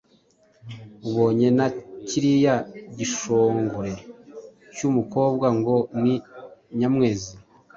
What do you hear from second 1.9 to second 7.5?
kiriya gishongore cy’umukobwa ngo ni Nyamwezi